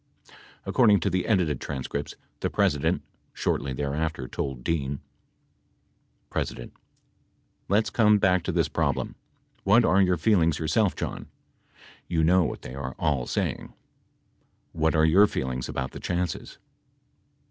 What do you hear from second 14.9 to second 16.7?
are your feelings about the chances